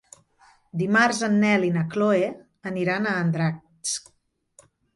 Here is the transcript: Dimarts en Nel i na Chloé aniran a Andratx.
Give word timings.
Dimarts 0.81 1.19
en 1.27 1.35
Nel 1.43 1.67
i 1.67 1.69
na 1.75 1.83
Chloé 1.93 2.25
aniran 2.73 3.07
a 3.07 3.15
Andratx. 3.27 3.95